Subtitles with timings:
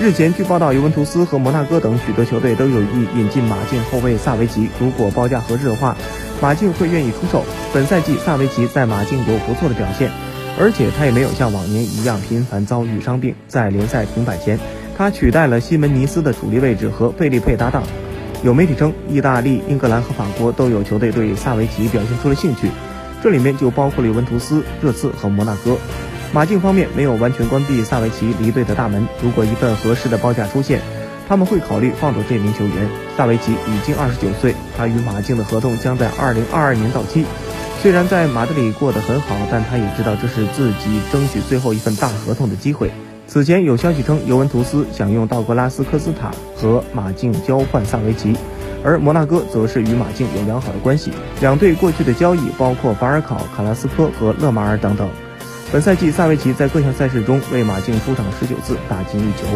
[0.00, 4.66] 日前，据报道，尤文图斯和摩纳哥等许多球队都有意引进马竞后卫萨维奇。
[4.80, 5.94] 如果报价合适的话，
[6.40, 7.44] 马竞会愿意出售。
[7.74, 10.10] 本赛季，萨维奇在马竞有不错的表现，
[10.58, 13.34] 而且他也没有像往年一样频繁遭遇伤病。
[13.46, 14.58] 在联赛停摆前，
[14.96, 17.82] 他取代了西门尼斯的主力位置和费利佩搭档。
[18.42, 22.70] 有媒体称，意大利、英格兰和法国都有球队对萨维奇表现出了兴趣，
[23.22, 25.76] 这里面就包括了尤文图斯、热刺和摩纳哥。
[26.32, 30.80] 马竞方面没有完全关闭萨维奇离队的大门，如果一份合适的报价出现，
[31.28, 32.88] 他们会考虑放走这名球员。
[33.16, 37.24] 萨维奇已经二十九岁，他与马竞的合同将在二零二二年到期。
[37.82, 42.92] 虽然在马德里过得很好，但他也知道这是自己争取最后一份大合同的机会。
[43.26, 48.36] 此前有消息称，尤文图斯想用道格拉斯科斯塔和马竞交换萨维奇，
[48.84, 51.10] 而摩纳哥则是与马竞有良好的关系。
[51.40, 55.08] 两队过去的交易包括法尔考、卡拉斯科和勒马尔等等。
[55.72, 59.46] 本赛季，萨维奇在各项赛事中为马竞出场十九次，打进一球。